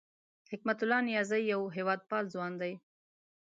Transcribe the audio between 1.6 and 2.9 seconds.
هېواد پال ځوان دی